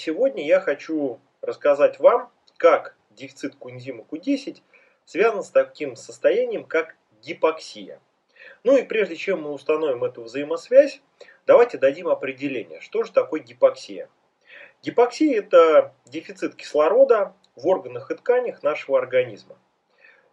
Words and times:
сегодня 0.00 0.44
я 0.46 0.60
хочу 0.60 1.20
рассказать 1.42 2.00
вам, 2.00 2.30
как 2.56 2.96
дефицит 3.10 3.54
коэнзима 3.56 4.04
Q10 4.10 4.58
связан 5.04 5.42
с 5.42 5.50
таким 5.50 5.94
состоянием, 5.96 6.64
как 6.64 6.96
гипоксия. 7.22 8.00
Ну 8.64 8.76
и 8.76 8.82
прежде 8.82 9.16
чем 9.16 9.42
мы 9.42 9.52
установим 9.52 10.02
эту 10.04 10.22
взаимосвязь, 10.22 11.02
давайте 11.46 11.76
дадим 11.76 12.08
определение, 12.08 12.80
что 12.80 13.04
же 13.04 13.12
такое 13.12 13.40
гипоксия. 13.40 14.08
Гипоксия– 14.82 15.38
это 15.40 15.94
дефицит 16.06 16.54
кислорода 16.56 17.34
в 17.54 17.66
органах 17.66 18.10
и 18.10 18.14
тканях 18.14 18.62
нашего 18.62 18.98
организма. 18.98 19.58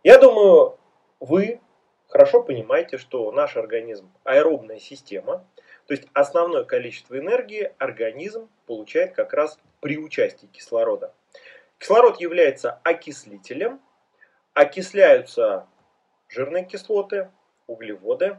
Я 0.04 0.18
думаю, 0.18 0.78
вы 1.20 1.60
хорошо 2.08 2.42
понимаете, 2.42 2.98
что 2.98 3.32
наш 3.34 3.58
организм– 3.58 4.10
аэробная 4.24 4.80
система, 4.80 5.46
то 5.88 5.94
есть 5.94 6.08
основное 6.14 6.66
количество 6.66 7.18
энергии 7.18 7.72
организм 7.78 8.50
получает 8.66 9.14
как 9.16 9.34
раз 9.34 9.58
при 9.80 9.98
участии 9.98 10.48
кислорода. 10.48 11.14
Кислород 11.80 12.20
является 12.20 12.80
окислителем, 12.84 13.80
окисляются 14.54 15.66
жирные 16.28 16.66
кислоты, 16.66 17.30
углеводы, 17.68 18.38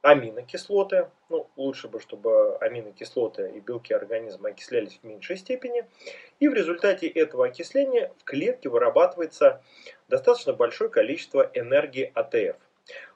аминокислоты. 0.00 1.10
Ну, 1.28 1.50
лучше 1.56 1.88
бы, 1.88 2.00
чтобы 2.00 2.56
аминокислоты 2.58 3.50
и 3.50 3.60
белки 3.60 3.92
организма 3.92 4.50
окислялись 4.50 4.98
в 5.02 5.04
меньшей 5.04 5.36
степени. 5.36 5.84
И 6.40 6.48
в 6.48 6.54
результате 6.54 7.08
этого 7.08 7.46
окисления 7.46 8.12
в 8.18 8.24
клетке 8.24 8.70
вырабатывается 8.70 9.62
достаточно 10.08 10.54
большое 10.54 10.88
количество 10.88 11.50
энергии 11.52 12.10
АТФ. 12.14 12.56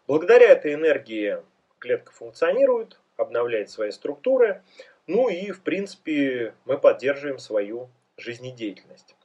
Благодаря 0.07 0.49
этой 0.49 0.75
энергии 0.75 1.39
клетка 1.79 2.13
функционирует, 2.13 3.00
обновляет 3.21 3.71
свои 3.71 3.91
структуры, 3.91 4.63
ну 5.07 5.29
и, 5.29 5.51
в 5.51 5.63
принципе, 5.63 6.55
мы 6.65 6.79
поддерживаем 6.79 7.39
свою 7.39 7.91
жизнедеятельность. 8.17 9.17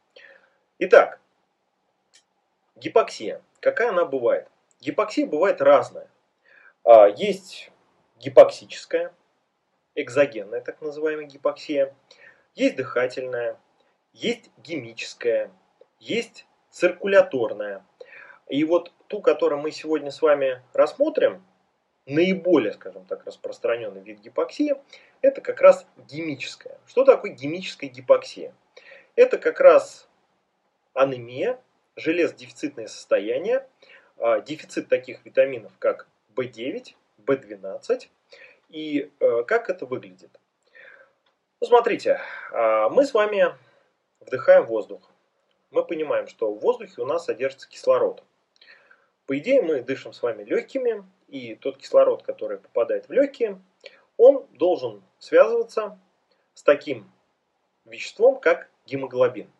Итак, 0.79 1.19
гипоксия. 2.75 3.41
Какая 3.59 3.89
она 3.89 4.05
бывает? 4.05 4.47
Гипоксия 4.81 5.25
бывает 5.25 5.61
разная. 5.61 6.07
А, 6.83 7.07
есть 7.07 7.71
гипоксическая, 8.19 9.13
экзогенная 9.95 10.61
так 10.61 10.81
называемая 10.81 11.25
гипоксия, 11.25 11.95
есть 12.53 12.75
дыхательная, 12.75 13.57
есть 14.13 14.49
гемическая, 14.57 15.51
есть 15.99 16.45
циркуляторная. 16.69 17.85
И 18.47 18.63
вот 18.63 18.91
ту, 19.07 19.21
которую 19.21 19.61
мы 19.61 19.71
сегодня 19.71 20.11
с 20.11 20.21
вами 20.21 20.61
рассмотрим, 20.73 21.43
наиболее, 22.05 22.73
скажем 22.73 23.05
так, 23.05 23.25
распространенный 23.25 24.01
вид 24.01 24.19
гипоксии, 24.19 24.75
это 25.21 25.41
как 25.41 25.61
раз 25.61 25.85
гемическая. 26.07 26.77
Что 26.85 27.03
такое 27.03 27.31
гемическая 27.31 27.89
гипоксия? 27.89 28.53
Это 29.15 29.37
как 29.37 29.59
раз 29.59 30.07
анемия, 30.93 31.59
железодефицитное 31.95 32.87
состояние, 32.87 33.67
а, 34.17 34.39
дефицит 34.39 34.87
таких 34.87 35.25
витаминов, 35.25 35.71
как 35.79 36.07
B9, 36.35 36.95
B12. 37.25 38.09
И 38.69 39.11
э, 39.19 39.43
как 39.43 39.69
это 39.69 39.85
выглядит? 39.85 40.31
Ну, 41.61 41.67
смотрите, 41.67 42.19
а, 42.51 42.89
мы 42.89 43.05
с 43.05 43.13
вами 43.13 43.55
вдыхаем 44.19 44.65
воздух. 44.65 45.09
Мы 45.71 45.85
понимаем, 45.85 46.27
что 46.27 46.51
в 46.51 46.59
воздухе 46.59 47.01
у 47.01 47.05
нас 47.05 47.25
содержится 47.25 47.69
кислород. 47.69 48.23
По 49.25 49.37
идее, 49.39 49.61
мы 49.61 49.81
дышим 49.81 50.13
с 50.13 50.21
вами 50.21 50.43
легкими, 50.43 51.03
и 51.27 51.55
тот 51.55 51.77
кислород, 51.77 52.23
который 52.23 52.59
попадает 52.59 53.07
в 53.07 53.11
легкие, 53.11 53.59
он 54.17 54.45
должен 54.53 55.03
связываться 55.17 55.99
с 56.53 56.61
таким 56.61 57.11
веществом, 57.85 58.39
как 58.39 58.69
гемоглобин. 58.85 59.51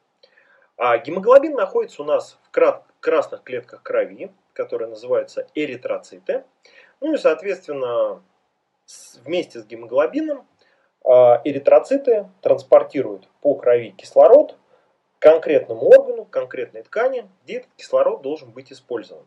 А 0.78 0.98
гемоглобин 0.98 1.54
находится 1.54 2.04
у 2.04 2.06
нас 2.06 2.38
в 2.44 2.52
красных 3.00 3.44
клетках 3.44 3.82
крови, 3.82 4.32
которые 4.54 4.90
называются 4.90 5.48
эритроциты. 5.56 6.44
Ну 7.02 7.14
и, 7.14 7.18
соответственно, 7.18 8.24
вместе 9.24 9.60
с 9.60 9.66
гемоглобином 9.66 10.48
а, 11.04 11.42
эритроциты 11.44 12.30
транспортируют 12.42 13.30
по 13.42 13.56
крови 13.56 13.92
кислород 13.92 14.58
к 15.18 15.22
конкретному 15.22 15.88
органу, 15.88 16.26
к 16.26 16.30
конкретной 16.30 16.84
ткани, 16.84 17.30
где 17.44 17.58
этот 17.58 17.74
кислород 17.76 18.22
должен 18.22 18.52
быть 18.52 18.72
использован. 18.72 19.26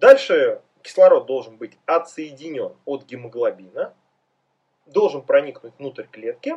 Дальше 0.00 0.62
кислород 0.80 1.26
должен 1.26 1.58
быть 1.58 1.76
отсоединен 1.84 2.74
от 2.86 3.04
гемоглобина, 3.04 3.92
должен 4.86 5.20
проникнуть 5.20 5.74
внутрь 5.78 6.06
клетки, 6.10 6.56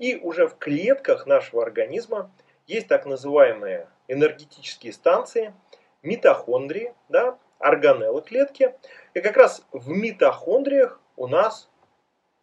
и 0.00 0.16
уже 0.16 0.48
в 0.48 0.58
клетках 0.58 1.26
нашего 1.26 1.62
организма 1.62 2.32
есть 2.66 2.88
так 2.88 3.06
называемые 3.06 3.88
энергетические 4.08 4.92
станции, 4.92 5.54
митохондрии, 6.02 6.92
да, 7.08 7.38
органеллы 7.60 8.20
клетки. 8.20 8.74
И 9.14 9.20
как 9.20 9.36
раз 9.36 9.64
в 9.70 9.88
митохондриях 9.88 11.00
у 11.14 11.28
нас 11.28 11.70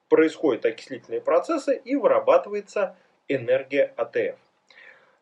происходят 0.07 0.65
окислительные 0.65 1.19
процессы 1.19 1.75
и 1.75 1.97
вырабатывается 1.97 2.95
энергия 3.27 3.93
АТФ. 3.97 4.39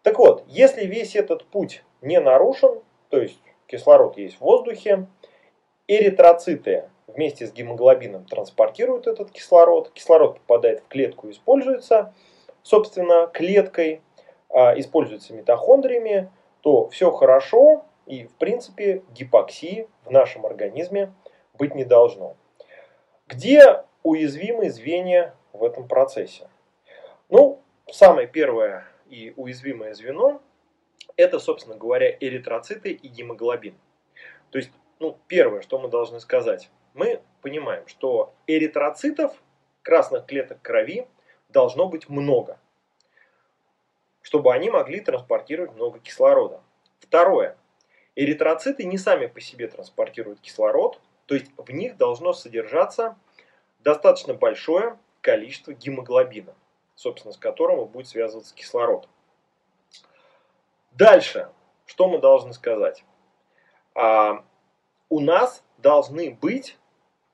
Так 0.03 0.19
вот, 0.19 0.43
если 0.45 0.85
весь 0.85 1.15
этот 1.15 1.43
путь 1.45 1.83
не 2.01 2.19
нарушен, 2.19 2.83
то 3.09 3.19
есть 3.19 3.41
кислород 3.67 4.17
есть 4.17 4.37
в 4.37 4.41
воздухе, 4.41 5.07
эритроциты 5.87 6.89
вместе 7.07 7.47
с 7.47 7.53
гемоглобином 7.53 8.25
транспортируют 8.25 9.07
этот 9.07 9.31
кислород, 9.31 9.91
кислород 9.91 10.39
попадает 10.39 10.81
в 10.81 10.87
клетку 10.87 11.27
и 11.27 11.31
используется, 11.31 12.13
собственно, 12.63 13.27
клеткой, 13.27 14.01
а, 14.49 14.77
используется 14.77 15.33
митохондриями, 15.33 16.31
то 16.61 16.89
все 16.89 17.11
хорошо, 17.11 17.85
и, 18.05 18.25
в 18.25 18.35
принципе, 18.35 19.03
гипоксии 19.11 19.87
в 20.05 20.11
нашем 20.11 20.45
организме 20.45 21.13
быть 21.57 21.75
не 21.75 21.83
должно. 21.83 22.35
Где 23.27 23.83
уязвимые 24.03 24.71
звенья 24.71 25.35
в 25.51 25.63
этом 25.63 25.87
процессе? 25.87 26.47
Ну, 27.29 27.59
самое 27.91 28.27
первое 28.27 28.85
и 29.09 29.33
уязвимое 29.35 29.93
звено– 29.93 30.41
это, 31.17 31.39
собственно 31.39 31.75
говоря, 31.75 32.15
эритроциты 32.19 32.91
и 32.91 33.07
гемоглобин. 33.07 33.75
То 34.51 34.59
есть, 34.59 34.71
ну, 34.99 35.19
первое, 35.27 35.61
что 35.61 35.79
мы 35.79 35.89
должны 35.89 36.19
сказать, 36.19 36.69
мы 36.93 37.21
понимаем, 37.41 37.87
что 37.87 38.33
эритроцитов, 38.45 39.33
красных 39.81 40.25
клеток 40.25 40.61
крови, 40.61 41.07
должно 41.49 41.87
быть 41.87 42.07
много, 42.07 42.59
чтобы 44.21 44.53
они 44.53 44.69
могли 44.69 44.99
транспортировать 44.99 45.73
много 45.73 45.99
кислорода. 45.99 46.61
Второе. 46.99 47.57
Эритроциты 48.15 48.83
не 48.83 48.97
сами 48.97 49.27
по 49.27 49.39
себе 49.39 49.67
транспортируют 49.67 50.39
кислород, 50.39 50.99
то 51.25 51.35
есть 51.35 51.51
в 51.57 51.71
них 51.71 51.97
должно 51.97 52.33
содержаться 52.33 53.17
достаточно 53.79 54.33
большое 54.33 54.97
количество 55.21 55.73
гемоглобина, 55.73 56.55
собственно, 56.95 57.33
с 57.33 57.37
которым 57.37 57.85
будет 57.85 58.07
связываться 58.07 58.55
кислород. 58.55 59.07
Дальше, 60.97 61.49
что 61.85 62.07
мы 62.07 62.19
должны 62.19 62.53
сказать? 62.53 63.03
А, 63.95 64.43
у 65.09 65.19
нас 65.19 65.63
должны 65.77 66.31
быть 66.31 66.77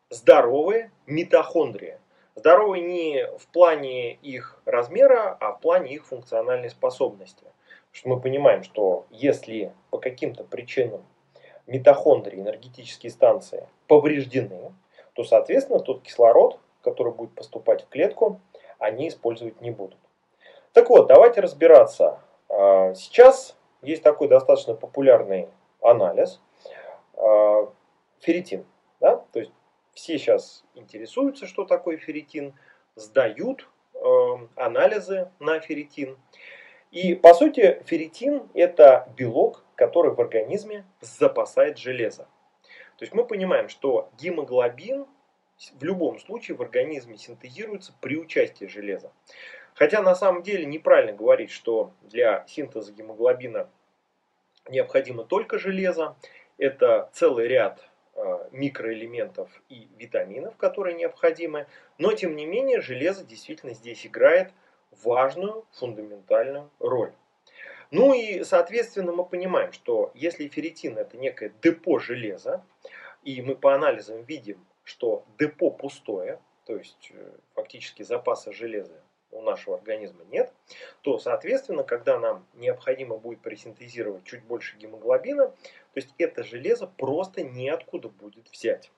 здоровые 0.09 0.91
митохондрии. 1.05 1.99
Здоровые 2.35 2.83
не 2.83 3.27
в 3.37 3.47
плане 3.47 4.13
их 4.15 4.61
размера, 4.65 5.37
а 5.39 5.53
в 5.53 5.59
плане 5.59 5.93
их 5.93 6.05
функциональной 6.05 6.69
способности 6.69 7.45
что 7.93 8.09
мы 8.09 8.19
понимаем, 8.19 8.63
что 8.63 9.05
если 9.11 9.71
по 9.91 9.99
каким-то 9.99 10.43
причинам 10.43 11.05
митохондрии, 11.67 12.39
энергетические 12.39 13.11
станции 13.11 13.69
повреждены, 13.87 14.73
то, 15.13 15.23
соответственно, 15.23 15.79
тот 15.79 16.01
кислород, 16.01 16.59
который 16.81 17.13
будет 17.13 17.35
поступать 17.35 17.83
в 17.83 17.89
клетку, 17.89 18.41
они 18.79 19.07
использовать 19.07 19.61
не 19.61 19.69
будут. 19.69 19.99
Так 20.73 20.89
вот, 20.89 21.07
давайте 21.07 21.39
разбираться. 21.39 22.19
А, 22.53 22.93
сейчас 22.93 23.57
есть 23.81 24.03
такой 24.03 24.27
достаточно 24.27 24.75
популярный 24.75 25.49
анализ 25.81 26.39
а, 27.15 27.71
ферритин. 28.19 28.65
Да? 28.99 29.17
То 29.31 29.39
есть 29.39 29.51
все 29.93 30.17
сейчас 30.17 30.63
интересуются, 30.75 31.47
что 31.47 31.65
такое 31.65 31.97
ферритин, 31.97 32.53
сдают 32.95 33.67
а, 33.95 34.47
анализы 34.55 35.31
на 35.39 35.59
ферритин. 35.59 36.17
И 36.91 37.15
по 37.15 37.33
сути 37.33 37.81
ферритин 37.85 38.47
это 38.53 39.11
белок, 39.17 39.63
который 39.75 40.13
в 40.13 40.21
организме 40.21 40.85
запасает 41.01 41.79
железо. 41.79 42.27
То 42.97 43.05
есть 43.05 43.13
мы 43.13 43.25
понимаем, 43.25 43.67
что 43.67 44.09
гемоглобин 44.19 45.07
в 45.79 45.83
любом 45.83 46.19
случае 46.19 46.55
в 46.55 46.61
организме 46.61 47.17
синтезируется 47.17 47.93
при 47.99 48.17
участии 48.17 48.65
железа. 48.65 49.11
Хотя 49.75 50.01
на 50.01 50.15
самом 50.15 50.43
деле 50.43 50.65
неправильно 50.65 51.13
говорить, 51.13 51.51
что 51.51 51.91
для 52.03 52.45
синтеза 52.47 52.91
гемоглобина 52.91 53.69
необходимо 54.69 55.23
только 55.23 55.57
железо. 55.57 56.15
Это 56.57 57.09
целый 57.13 57.47
ряд 57.47 57.83
э, 58.15 58.49
микроэлементов 58.51 59.49
и 59.69 59.87
витаминов, 59.97 60.55
которые 60.57 60.95
необходимы. 60.95 61.67
Но 61.97 62.13
тем 62.13 62.35
не 62.35 62.45
менее 62.45 62.81
железо 62.81 63.23
действительно 63.23 63.73
здесь 63.73 64.05
играет 64.05 64.51
важную 65.03 65.65
фундаментальную 65.71 66.69
роль. 66.79 67.13
Ну 67.89 68.13
и, 68.13 68.43
соответственно, 68.43 69.11
мы 69.11 69.25
понимаем, 69.25 69.71
что 69.71 70.11
если 70.13 70.47
ферритин 70.47 70.97
это 70.97 71.17
некое 71.17 71.51
депо 71.61 71.99
железа, 71.99 72.63
и 73.23 73.41
мы 73.41 73.55
по 73.55 73.73
анализам 73.73 74.23
видим, 74.23 74.65
что 74.83 75.25
депо 75.39 75.71
пустое, 75.71 76.39
то 76.65 76.75
есть 76.75 77.11
э, 77.13 77.31
фактически 77.55 78.03
запаса 78.03 78.51
железа 78.51 79.01
нашего 79.43 79.77
организма 79.77 80.23
нет, 80.25 80.51
то, 81.01 81.19
соответственно, 81.19 81.83
когда 81.83 82.19
нам 82.19 82.45
необходимо 82.53 83.17
будет 83.17 83.41
пресинтезировать 83.41 84.23
чуть 84.23 84.43
больше 84.43 84.77
гемоглобина, 84.77 85.47
то 85.47 85.55
есть 85.95 86.13
это 86.17 86.43
железо 86.43 86.87
просто 86.87 87.43
неоткуда 87.43 88.09
будет 88.09 88.49
взять. 88.49 88.91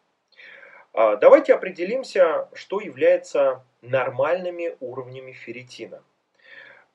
А, 0.97 1.17
давайте 1.17 1.53
определимся, 1.53 2.47
что 2.53 2.79
является 2.79 3.65
нормальными 3.81 4.77
уровнями 4.79 5.33
ферритина. 5.33 6.01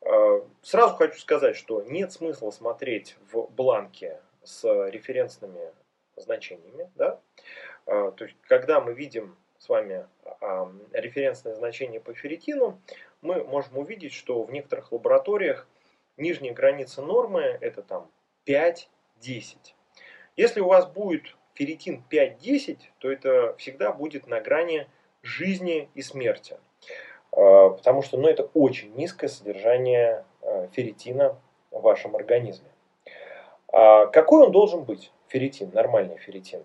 А, 0.00 0.43
сразу 0.62 0.94
хочу 0.97 1.19
сказать, 1.19 1.55
что 1.55 1.82
нет 1.82 2.11
смысла 2.11 2.50
смотреть 2.50 3.17
в 3.31 3.47
бланке 3.49 4.23
с 4.43 4.64
референсными 4.88 5.73
значениями. 6.17 6.91
Да? 6.94 7.20
А, 7.85 8.11
то 8.12 8.25
есть, 8.25 8.38
когда 8.49 8.81
мы 8.81 8.94
видим 8.94 9.37
с 9.58 9.69
вами 9.69 10.06
референсное 10.93 11.55
значение 11.55 12.00
по 12.00 12.14
ферритину, 12.14 12.81
мы 13.22 13.44
можем 13.44 13.78
увидеть, 13.78 14.12
что 14.12 14.43
в 14.43 14.50
некоторых 14.50 14.93
лабораториях 14.93 15.69
нижняя 16.17 16.55
граница 16.55 17.02
нормы 17.02 17.58
это 17.61 17.82
там 17.82 18.11
5-10. 18.46 18.87
Если 20.37 20.61
у 20.61 20.69
вас 20.69 20.87
будет 20.87 21.37
ферритин 21.55 22.02
5-10, 22.11 22.78
то 22.99 23.11
это 23.11 23.55
всегда 23.58 23.93
будет 23.93 24.26
на 24.26 24.40
грани 24.40 24.87
жизни 25.22 25.90
и 25.94 26.02
смерти. 26.02 26.56
А, 27.32 27.70
потому 27.70 28.02
что 28.02 28.17
ну, 28.17 28.28
это 28.28 28.44
очень 28.55 28.94
низкое 28.94 29.28
содержание 29.28 30.25
а, 30.43 30.69
ферритина 30.69 31.38
в 31.70 31.81
вашем 31.82 32.16
организме. 32.16 32.69
А 33.73 34.06
какой 34.06 34.46
он 34.46 34.52
должен 34.52 34.84
быть, 34.84 35.12
ферритин, 35.28 35.70
нормальный 35.73 36.16
ферритин? 36.16 36.64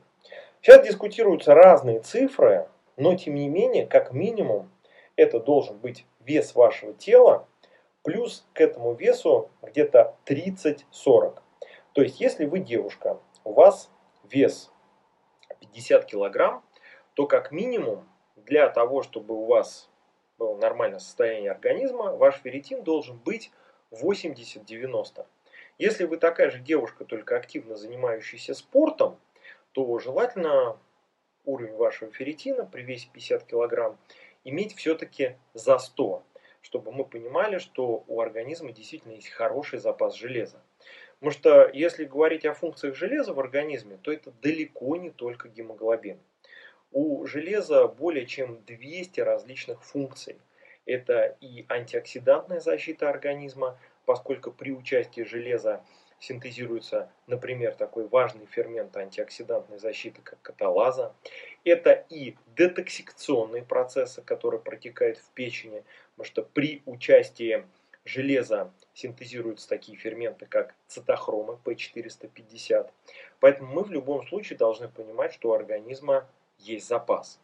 Сейчас 0.61 0.85
дискутируются 0.85 1.53
разные 1.53 1.99
цифры, 1.99 2.67
но 2.97 3.15
тем 3.15 3.35
не 3.35 3.47
менее, 3.49 3.85
как 3.85 4.13
минимум, 4.13 4.71
это 5.15 5.39
должен 5.39 5.77
быть 5.77 6.05
вес 6.25 6.55
вашего 6.55 6.93
тела 6.93 7.47
плюс 8.03 8.45
к 8.53 8.61
этому 8.61 8.93
весу 8.93 9.49
где-то 9.61 10.15
30-40. 10.25 11.39
То 11.93 12.01
есть, 12.01 12.19
если 12.19 12.45
вы 12.45 12.59
девушка, 12.59 13.19
у 13.43 13.53
вас 13.53 13.89
вес 14.23 14.71
50 15.59 16.05
килограмм, 16.05 16.63
то 17.13 17.25
как 17.27 17.51
минимум 17.51 18.07
для 18.35 18.69
того, 18.69 19.01
чтобы 19.01 19.33
у 19.33 19.45
вас 19.45 19.89
было 20.37 20.55
нормальное 20.57 20.99
состояние 20.99 21.51
организма, 21.51 22.15
ваш 22.15 22.41
ферритин 22.41 22.83
должен 22.83 23.17
быть 23.17 23.51
80-90. 23.91 25.25
Если 25.77 26.05
вы 26.05 26.17
такая 26.17 26.51
же 26.51 26.59
девушка, 26.59 27.05
только 27.05 27.37
активно 27.37 27.75
занимающаяся 27.75 28.53
спортом, 28.53 29.17
то 29.71 29.97
желательно 29.99 30.77
уровень 31.45 31.75
вашего 31.75 32.11
ферритина 32.11 32.65
при 32.65 32.81
весе 32.81 33.09
50 33.11 33.45
кг 33.45 33.97
иметь 34.45 34.73
все-таки 34.75 35.35
за 35.53 35.77
100, 35.77 36.23
чтобы 36.61 36.93
мы 36.93 37.03
понимали, 37.03 37.57
что 37.57 38.05
у 38.07 38.21
организма 38.21 38.71
действительно 38.71 39.11
есть 39.11 39.29
хороший 39.29 39.79
запас 39.79 40.15
железа. 40.15 40.61
Потому 41.19 41.31
что 41.31 41.69
если 41.73 42.05
говорить 42.05 42.45
о 42.45 42.53
функциях 42.53 42.95
железа 42.95 43.33
в 43.33 43.39
организме, 43.39 43.97
то 44.01 44.11
это 44.11 44.31
далеко 44.41 44.95
не 44.95 45.09
только 45.09 45.49
гемоглобин. 45.49 46.19
У 46.91 47.25
железа 47.25 47.87
более 47.87 48.25
чем 48.25 48.63
200 48.63 49.19
различных 49.19 49.83
функций. 49.83 50.37
Это 50.85 51.35
и 51.41 51.65
антиоксидантная 51.67 52.59
защита 52.59 53.09
организма, 53.09 53.77
поскольку 54.05 54.51
при 54.51 54.71
участии 54.71 55.21
железа 55.21 55.83
синтезируется, 56.19 57.11
например, 57.27 57.75
такой 57.75 58.07
важный 58.07 58.45
фермент 58.45 58.95
антиоксидантной 58.95 59.79
защиты, 59.79 60.21
как 60.21 60.41
каталаза. 60.41 61.13
Это 61.65 62.05
и 62.09 62.35
детоксикационные 62.55 63.63
процессы, 63.63 64.21
которые 64.21 64.61
протекают 64.61 65.17
в 65.17 65.29
печени, 65.31 65.83
потому 66.11 66.25
что 66.25 66.43
при 66.43 66.83
участии 66.85 67.65
железа 68.05 68.71
синтезируются 68.93 69.67
такие 69.67 69.97
ферменты, 69.97 70.45
как 70.45 70.75
цитохромы 70.87 71.57
P450. 71.65 72.91
Поэтому 73.39 73.73
мы 73.73 73.83
в 73.83 73.91
любом 73.91 74.27
случае 74.27 74.59
должны 74.59 74.87
понимать, 74.87 75.33
что 75.33 75.49
у 75.49 75.53
организма 75.53 76.29
есть 76.59 76.87
запас. 76.87 77.39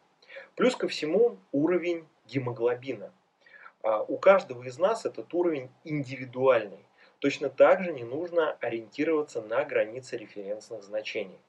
Плюс 0.54 0.76
ко 0.76 0.86
всему 0.86 1.38
уровень 1.50 2.06
гемоглобина. 2.26 3.12
А 3.82 4.02
у 4.02 4.16
каждого 4.18 4.62
из 4.62 4.78
нас 4.78 5.04
этот 5.04 5.34
уровень 5.34 5.68
индивидуальный. 5.82 6.86
Точно 7.18 7.50
так 7.50 7.82
же 7.82 7.92
не 7.92 8.04
нужно 8.04 8.52
ориентироваться 8.60 9.42
на 9.42 9.64
границы 9.64 10.16
референсных 10.16 10.84
значений. 10.84 11.40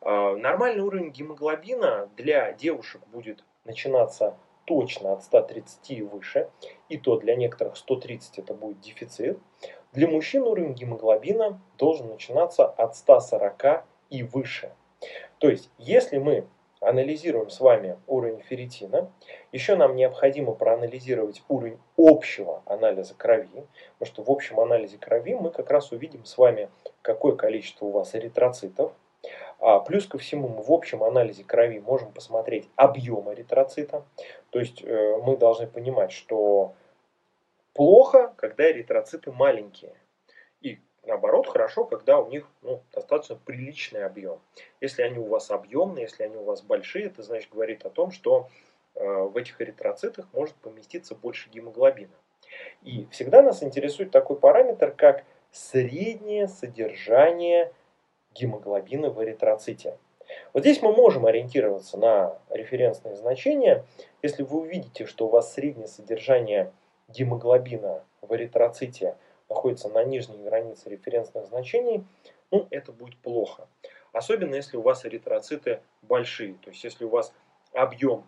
А, 0.00 0.36
нормальный 0.36 0.82
уровень 0.82 1.10
гемоглобина 1.10 2.08
для 2.16 2.52
девушек 2.52 3.02
будет 3.08 3.44
начинаться 3.64 4.36
точно 4.64 5.12
от 5.12 5.22
130 5.22 5.90
и 5.90 6.02
выше, 6.02 6.50
и 6.88 6.98
то 6.98 7.18
для 7.18 7.36
некоторых 7.36 7.76
130 7.76 8.38
это 8.38 8.54
будет 8.54 8.80
дефицит. 8.80 9.38
Для 9.92 10.08
мужчин 10.08 10.42
уровень 10.42 10.74
гемоглобина 10.74 11.60
должен 11.78 12.08
начинаться 12.08 12.66
от 12.66 12.96
140 12.96 13.84
и 14.10 14.22
выше. 14.22 14.72
То 15.38 15.48
есть, 15.48 15.70
если 15.78 16.18
мы 16.18 16.46
анализируем 16.80 17.50
с 17.50 17.60
вами 17.60 17.98
уровень 18.06 18.40
ферритина. 18.40 19.10
Еще 19.52 19.76
нам 19.76 19.96
необходимо 19.96 20.52
проанализировать 20.52 21.42
уровень 21.48 21.78
общего 21.96 22.62
анализа 22.66 23.14
крови, 23.14 23.66
потому 23.98 24.06
что 24.06 24.22
в 24.22 24.30
общем 24.30 24.60
анализе 24.60 24.98
крови 24.98 25.34
мы 25.34 25.50
как 25.50 25.70
раз 25.70 25.92
увидим 25.92 26.24
с 26.24 26.38
вами, 26.38 26.70
какое 27.02 27.34
количество 27.34 27.86
у 27.86 27.90
вас 27.90 28.14
эритроцитов. 28.14 28.92
А 29.60 29.80
плюс 29.80 30.06
ко 30.06 30.18
всему 30.18 30.48
мы 30.48 30.62
в 30.62 30.70
общем 30.70 31.02
анализе 31.02 31.44
крови 31.44 31.80
можем 31.80 32.12
посмотреть 32.12 32.68
объем 32.76 33.32
эритроцита. 33.32 34.04
То 34.50 34.60
есть 34.60 34.82
э, 34.84 35.16
мы 35.24 35.36
должны 35.36 35.66
понимать, 35.66 36.12
что 36.12 36.74
плохо, 37.72 38.32
когда 38.36 38.70
эритроциты 38.70 39.32
маленькие. 39.32 39.94
И 40.60 40.78
Наоборот, 41.08 41.46
хорошо, 41.46 41.84
когда 41.84 42.18
у 42.18 42.28
них 42.28 42.46
ну, 42.60 42.82
достаточно 42.92 43.36
приличный 43.36 44.04
объем. 44.04 44.40
Если 44.82 45.00
они 45.00 45.18
у 45.18 45.24
вас 45.24 45.50
объемные, 45.50 46.02
если 46.02 46.24
они 46.24 46.36
у 46.36 46.44
вас 46.44 46.60
большие, 46.60 47.06
это 47.06 47.22
значит 47.22 47.50
говорит 47.50 47.86
о 47.86 47.90
том, 47.90 48.10
что 48.10 48.50
э, 48.94 49.02
в 49.02 49.34
этих 49.38 49.58
эритроцитах 49.62 50.26
может 50.34 50.54
поместиться 50.56 51.14
больше 51.14 51.48
гемоглобина. 51.48 52.12
И 52.82 53.06
всегда 53.10 53.40
нас 53.40 53.62
интересует 53.62 54.10
такой 54.10 54.38
параметр, 54.38 54.90
как 54.90 55.24
среднее 55.50 56.46
содержание 56.46 57.72
гемоглобина 58.34 59.10
в 59.10 59.22
эритроците. 59.22 59.96
Вот 60.52 60.60
здесь 60.60 60.82
мы 60.82 60.92
можем 60.92 61.26
ориентироваться 61.26 61.96
на 61.96 62.38
референсные 62.50 63.16
значения. 63.16 63.84
Если 64.22 64.42
вы 64.42 64.60
увидите, 64.60 65.06
что 65.06 65.26
у 65.26 65.30
вас 65.30 65.54
среднее 65.54 65.88
содержание 65.88 66.72
гемоглобина 67.08 68.04
в 68.20 68.34
эритроците– 68.34 69.16
находится 69.48 69.88
на 69.88 70.04
нижней 70.04 70.38
границе 70.38 70.90
референсных 70.90 71.46
значений, 71.46 72.04
ну, 72.50 72.66
это 72.70 72.92
будет 72.92 73.18
плохо. 73.18 73.68
Особенно 74.12 74.54
если 74.54 74.76
у 74.76 74.82
вас 74.82 75.04
эритроциты 75.04 75.80
большие. 76.02 76.54
То 76.54 76.70
есть, 76.70 76.82
если 76.84 77.04
у 77.04 77.08
вас 77.08 77.32
объем 77.72 78.26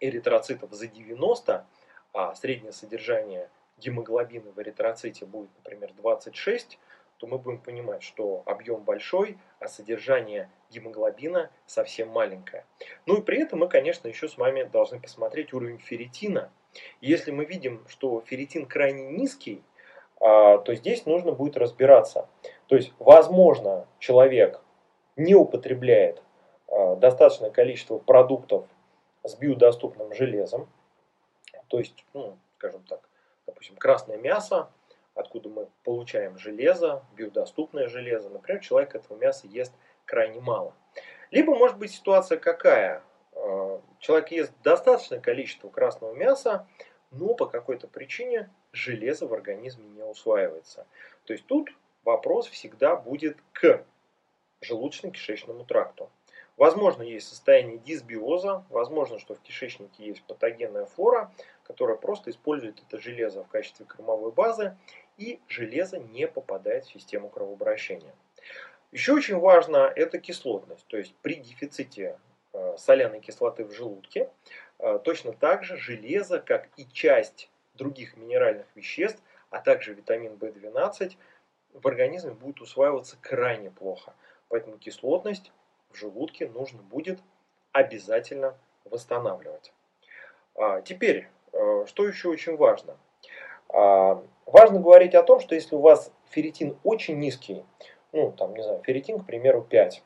эритроцитов 0.00 0.72
за 0.72 0.86
90, 0.86 1.66
а 2.12 2.34
среднее 2.34 2.72
содержание 2.72 3.48
гемоглобина 3.78 4.50
в 4.52 4.60
эритроците 4.60 5.24
будет, 5.24 5.50
например, 5.56 5.92
26, 5.94 6.78
то 7.24 7.30
мы 7.30 7.38
будем 7.38 7.58
понимать, 7.58 8.02
что 8.02 8.42
объем 8.44 8.82
большой, 8.82 9.38
а 9.58 9.66
содержание 9.66 10.50
гемоглобина 10.70 11.50
совсем 11.64 12.10
маленькое. 12.10 12.66
Ну 13.06 13.16
и 13.16 13.22
при 13.22 13.40
этом 13.40 13.60
мы, 13.60 13.68
конечно, 13.68 14.08
еще 14.08 14.28
с 14.28 14.36
вами 14.36 14.64
должны 14.64 15.00
посмотреть 15.00 15.54
уровень 15.54 15.78
ферритина. 15.78 16.50
если 17.00 17.30
мы 17.30 17.46
видим, 17.46 17.82
что 17.88 18.20
ферритин 18.26 18.66
крайне 18.66 19.06
низкий, 19.06 19.62
а, 20.20 20.58
то 20.58 20.74
здесь 20.74 21.06
нужно 21.06 21.32
будет 21.32 21.56
разбираться. 21.56 22.28
То 22.66 22.76
есть, 22.76 22.92
возможно, 22.98 23.86
человек 24.00 24.60
не 25.16 25.34
употребляет 25.34 26.22
а, 26.68 26.96
достаточное 26.96 27.50
количество 27.50 27.96
продуктов 27.98 28.66
с 29.22 29.34
биодоступным 29.36 30.12
железом, 30.12 30.68
то 31.68 31.78
есть, 31.78 32.04
ну, 32.12 32.36
скажем 32.58 32.82
так, 32.82 33.08
допустим, 33.46 33.76
красное 33.76 34.18
мясо, 34.18 34.68
откуда 35.14 35.48
мы 35.48 35.68
получаем 35.84 36.38
железо, 36.38 37.04
биодоступное 37.16 37.88
железо. 37.88 38.28
Например, 38.30 38.60
человек 38.62 38.94
этого 38.94 39.16
мяса 39.16 39.46
ест 39.46 39.72
крайне 40.04 40.40
мало. 40.40 40.74
Либо 41.30 41.54
может 41.54 41.78
быть 41.78 41.92
ситуация 41.92 42.38
какая? 42.38 43.02
А, 43.34 43.80
человек 43.98 44.30
ест 44.30 44.52
достаточное 44.62 45.20
количество 45.20 45.68
красного 45.68 46.14
мяса, 46.14 46.66
но 47.10 47.34
по 47.34 47.46
какой-то 47.46 47.86
причине 47.86 48.50
железо 48.72 49.26
в 49.26 49.34
организме 49.34 49.86
не 49.88 50.02
усваивается. 50.02 50.86
То 51.24 51.32
есть 51.32 51.46
тут 51.46 51.70
вопрос 52.04 52.48
всегда 52.48 52.96
будет 52.96 53.38
к 53.52 53.84
желудочно-кишечному 54.62 55.64
тракту. 55.66 56.10
Возможно, 56.56 57.02
есть 57.02 57.28
состояние 57.28 57.78
дисбиоза, 57.78 58.64
возможно, 58.70 59.18
что 59.18 59.34
в 59.34 59.40
кишечнике 59.40 60.06
есть 60.06 60.22
патогенная 60.22 60.86
флора, 60.86 61.32
которая 61.64 61.96
просто 61.96 62.30
использует 62.30 62.80
это 62.86 63.00
железо 63.00 63.42
в 63.42 63.48
качестве 63.48 63.86
кормовой 63.86 64.30
базы, 64.30 64.76
и 65.16 65.40
железо 65.48 65.98
не 65.98 66.28
попадает 66.28 66.84
в 66.84 66.92
систему 66.92 67.28
кровообращения. 67.28 68.14
Еще 68.92 69.12
очень 69.12 69.38
важно 69.38 69.92
это 69.94 70.18
кислотность, 70.18 70.86
то 70.86 70.96
есть 70.96 71.14
при 71.22 71.34
дефиците 71.34 72.18
э, 72.52 72.76
соляной 72.78 73.20
кислоты 73.20 73.64
в 73.64 73.72
желудке 73.72 74.30
э, 74.78 75.00
точно 75.02 75.32
так 75.32 75.64
же 75.64 75.76
железо, 75.76 76.38
как 76.38 76.68
и 76.76 76.86
часть 76.86 77.50
других 77.74 78.16
минеральных 78.16 78.66
веществ, 78.76 79.20
а 79.50 79.60
также 79.60 79.94
витамин 79.94 80.34
В12 80.34 81.16
в 81.72 81.88
организме 81.88 82.32
будет 82.32 82.60
усваиваться 82.60 83.16
крайне 83.20 83.70
плохо. 83.70 84.14
Поэтому 84.48 84.78
кислотность 84.78 85.50
в 85.94 85.96
желудке 85.96 86.48
нужно 86.48 86.82
будет 86.82 87.20
обязательно 87.72 88.54
восстанавливать. 88.84 89.72
А, 90.56 90.80
теперь, 90.82 91.28
э, 91.52 91.84
что 91.86 92.06
еще 92.06 92.28
очень 92.28 92.56
важно? 92.56 92.96
А, 93.68 94.22
важно 94.46 94.80
говорить 94.80 95.14
о 95.14 95.22
том, 95.22 95.40
что 95.40 95.54
если 95.54 95.74
у 95.76 95.80
вас 95.80 96.12
ферритин 96.30 96.76
очень 96.84 97.18
низкий, 97.18 97.64
ну, 98.12 98.32
там, 98.32 98.54
не 98.54 98.62
знаю, 98.62 98.82
ферритин, 98.84 99.20
к 99.20 99.26
примеру, 99.26 99.62
5, 99.62 100.02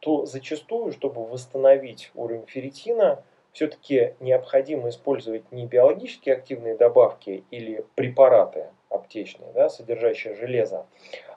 то 0.00 0.26
зачастую, 0.26 0.92
чтобы 0.92 1.26
восстановить 1.26 2.10
уровень 2.14 2.46
ферритина, 2.46 3.22
все-таки 3.52 4.14
необходимо 4.20 4.90
использовать 4.90 5.50
не 5.50 5.66
биологически 5.66 6.28
активные 6.28 6.76
добавки 6.76 7.44
или 7.50 7.86
препараты 7.94 8.68
аптечные, 8.90 9.50
да, 9.52 9.70
содержащие 9.70 10.34
железо, 10.34 10.86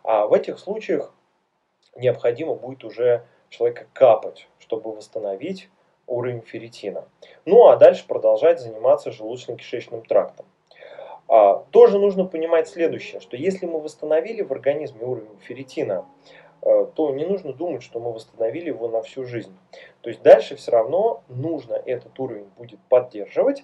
а 0.04 0.28
в 0.28 0.34
этих 0.34 0.60
случаях 0.60 1.14
необходимо 1.96 2.56
будет 2.56 2.84
уже 2.84 3.26
человека 3.50 3.88
капать, 3.94 4.48
чтобы 4.60 4.94
восстановить 4.94 5.70
уровень 6.08 6.42
ферритина. 6.42 7.06
Ну 7.46 7.68
а 7.68 7.78
дальше 7.78 8.06
продолжать 8.08 8.60
заниматься 8.60 9.12
желудочно-кишечным 9.12 10.06
трактом. 10.08 10.46
А, 11.28 11.64
тоже 11.70 12.00
нужно 12.00 12.26
понимать 12.26 12.68
следующее, 12.68 13.22
что 13.22 13.38
если 13.38 13.68
мы 13.68 13.80
восстановили 13.80 14.42
в 14.42 14.52
организме 14.52 15.06
уровень 15.06 15.38
ферритина, 15.42 16.06
э, 16.62 16.88
то 16.96 17.12
не 17.12 17.26
нужно 17.26 17.54
думать, 17.54 17.84
что 17.84 18.00
мы 18.00 18.12
восстановили 18.12 18.68
его 18.70 18.88
на 18.88 19.04
всю 19.04 19.26
жизнь. 19.26 19.56
То 20.02 20.10
есть 20.10 20.24
дальше 20.24 20.56
все 20.56 20.72
равно 20.72 21.24
нужно 21.28 21.76
этот 21.76 22.20
уровень 22.20 22.50
будет 22.58 22.80
поддерживать. 22.90 23.64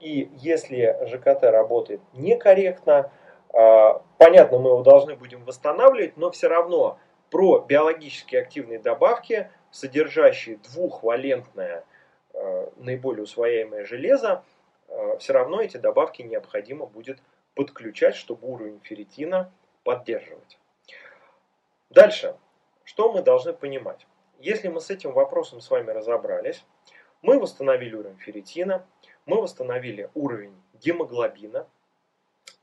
И 0.00 0.30
если 0.38 0.98
ЖКТ 1.06 1.44
работает 1.44 2.00
некорректно, 2.14 3.12
а, 3.52 4.02
понятно, 4.16 4.58
мы 4.58 4.70
его 4.70 4.82
должны 4.82 5.14
будем 5.14 5.44
восстанавливать, 5.44 6.16
но 6.16 6.30
все 6.30 6.48
равно 6.48 6.96
про 7.32 7.60
биологически 7.60 8.36
активные 8.36 8.78
добавки, 8.78 9.50
содержащие 9.70 10.58
двухвалентное 10.58 11.86
э, 12.34 12.68
наиболее 12.76 13.22
усвояемое 13.22 13.86
железо, 13.86 14.44
э, 14.88 15.16
все 15.18 15.32
равно 15.32 15.62
эти 15.62 15.78
добавки 15.78 16.20
необходимо 16.20 16.84
будет 16.84 17.22
подключать, 17.54 18.16
чтобы 18.16 18.46
уровень 18.46 18.80
ферритина 18.82 19.50
поддерживать. 19.82 20.58
Дальше, 21.88 22.36
что 22.84 23.10
мы 23.10 23.22
должны 23.22 23.54
понимать? 23.54 24.06
Если 24.38 24.68
мы 24.68 24.82
с 24.82 24.90
этим 24.90 25.12
вопросом 25.12 25.62
с 25.62 25.70
вами 25.70 25.90
разобрались, 25.90 26.62
мы 27.22 27.40
восстановили 27.40 27.94
уровень 27.94 28.18
ферритина, 28.18 28.86
мы 29.24 29.40
восстановили 29.40 30.10
уровень 30.14 30.54
гемоглобина, 30.74 31.66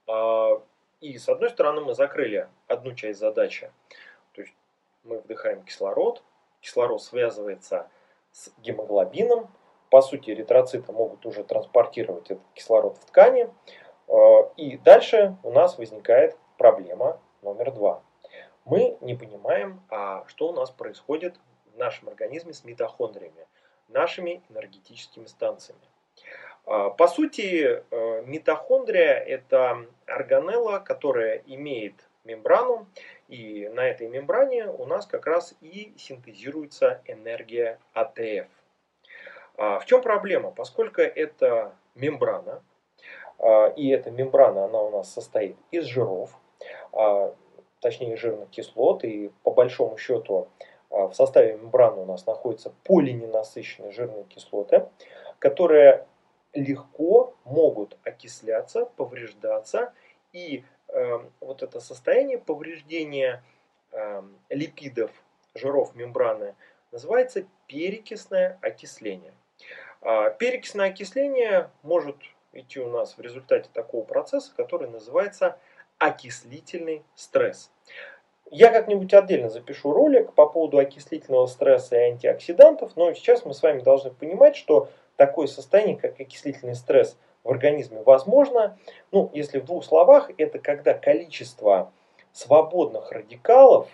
а, 0.08 0.62
и 1.02 1.18
с 1.18 1.28
одной 1.28 1.50
стороны 1.50 1.82
мы 1.82 1.96
закрыли 1.96 2.50
одну 2.68 2.94
часть 2.94 3.20
задачи, 3.20 3.72
мы 5.10 5.20
вдыхаем 5.20 5.64
кислород, 5.64 6.24
кислород 6.62 7.02
связывается 7.02 7.90
с 8.32 8.52
гемоглобином, 8.60 9.50
по 9.90 10.02
сути 10.02 10.30
эритроциты 10.32 10.92
могут 10.92 11.26
уже 11.26 11.44
транспортировать 11.44 12.30
этот 12.30 12.44
кислород 12.54 12.98
в 12.98 13.06
ткани, 13.06 13.50
э, 14.08 14.14
и 14.56 14.78
дальше 14.78 15.36
у 15.44 15.52
нас 15.52 15.78
возникает 15.78 16.38
проблема 16.58 17.20
номер 17.42 17.72
два. 17.72 18.04
Мы 18.66 18.98
не 19.02 19.16
понимаем, 19.16 19.82
а 19.90 20.26
что 20.28 20.50
у 20.50 20.54
нас 20.54 20.70
происходит 20.70 21.40
в 21.74 21.78
нашем 21.78 22.10
организме 22.10 22.54
с 22.54 22.64
митохондриями, 22.64 23.48
нашими 23.88 24.44
энергетическими 24.50 25.26
станциями. 25.26 25.82
А, 26.66 26.92
по 26.92 27.08
сути, 27.08 27.84
э, 27.90 28.24
митохондрия– 28.26 29.14
это 29.28 29.88
органелла, 30.06 30.78
которая 30.80 31.42
имеет 31.48 32.09
мембрану, 32.24 32.88
и 33.28 33.70
на 33.70 33.88
этой 33.88 34.08
мембране 34.08 34.68
у 34.68 34.86
нас 34.86 35.06
как 35.06 35.26
раз 35.26 35.56
и 35.62 35.94
синтезируется 35.98 37.02
энергия 37.06 37.80
АТФ. 37.94 38.48
А 39.58 39.80
в 39.80 39.86
чем 39.86 40.02
проблема? 40.02 40.52
Поскольку 40.52 41.02
это 41.02 41.74
мембрана, 41.96 42.64
а, 43.38 43.68
и 43.68 43.90
эта 43.90 44.12
мембрана 44.12 44.66
она 44.66 44.82
у 44.82 44.90
нас 44.90 45.12
состоит 45.12 45.58
из 45.72 45.86
жиров, 45.86 46.38
а, 46.94 47.34
точнее 47.82 48.16
жирных 48.18 48.50
кислот, 48.50 49.04
и 49.04 49.32
по 49.44 49.52
большому 49.52 49.98
счету 49.98 50.48
в 50.90 51.14
составе 51.14 51.54
мембраны 51.54 52.02
у 52.02 52.06
нас 52.06 52.26
находятся 52.26 52.74
полиненасыщенные 52.84 53.92
жирные 53.92 54.24
кислоты, 54.24 54.88
которые 55.38 56.08
легко 56.54 57.36
могут 57.46 57.98
окисляться, 58.04 58.86
повреждаться 58.86 59.94
и 60.34 60.64
вот 61.40 61.64
это 61.64 61.80
состояние 61.80 62.38
повреждения 62.38 63.44
э, 63.92 64.24
липидов, 64.50 65.12
жиров 65.54 65.96
мембраны 65.96 66.56
называется 66.92 67.46
перекисное 67.68 68.58
окисление. 68.62 69.34
А 70.02 70.30
перекисное 70.30 70.90
окисление 70.90 71.70
может 71.84 72.16
идти 72.54 72.80
у 72.80 72.90
нас 72.90 73.18
в 73.18 73.22
результате 73.22 73.70
такого 73.74 74.04
процесса, 74.04 74.52
который 74.56 74.90
называется 74.90 75.58
окислительный 75.98 77.04
стресс. 77.16 77.72
Я 78.52 78.72
как-нибудь 78.72 79.14
отдельно 79.14 79.50
запишу 79.50 79.92
ролик 79.92 80.34
по 80.34 80.48
поводу 80.48 80.80
окислительного 80.80 81.46
стресса 81.46 81.98
и 81.98 82.12
антиоксидантов, 82.12 82.96
но 82.96 83.14
сейчас 83.14 83.46
мы 83.46 83.54
с 83.54 83.62
вами 83.62 83.82
должны 83.82 84.10
понимать, 84.10 84.56
что 84.56 84.90
такое 85.18 85.46
состояние, 85.46 85.98
как 85.98 86.20
окислительный 86.20 86.76
стресс– 86.76 87.16
в 87.50 87.52
организме 87.52 88.04
возможно. 88.04 88.78
Ну, 89.12 89.32
если 89.34 89.60
в 89.60 89.66
двух 89.66 89.84
словах, 89.84 90.30
это 90.38 90.60
когда 90.60 90.94
количество 90.94 91.92
свободных 92.32 93.12
радикалов 93.12 93.88